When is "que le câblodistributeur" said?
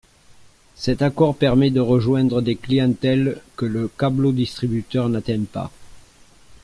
3.55-5.09